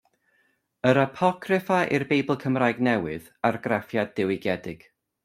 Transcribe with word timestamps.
Yr 0.91 0.99
Apocryffa 1.01 1.77
i'r 1.97 2.05
Beibl 2.13 2.37
Cymraeg 2.45 2.81
Newydd, 2.87 3.29
argraffiad 3.51 4.17
diwygiedig. 4.23 4.83